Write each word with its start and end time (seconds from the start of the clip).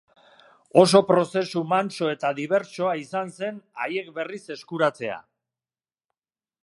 Oso 0.83 1.01
prozesu 1.09 1.61
mantso 1.73 2.09
eta 2.13 2.31
dibertsoa 2.39 2.95
izan 3.03 3.29
zen 3.41 3.61
haiek 3.85 4.11
berriz 4.19 4.43
eskuratzea. 4.59 5.21